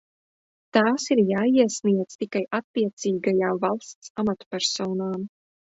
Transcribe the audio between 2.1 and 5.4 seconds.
tikai attiecīgajām valsts amatpersonām.